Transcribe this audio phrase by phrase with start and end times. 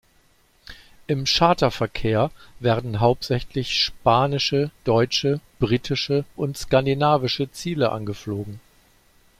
[1.05, 8.59] Im Charterverkehr werden hauptsächlich spanische, deutsche, britische und skandinavische Ziele angeflogen.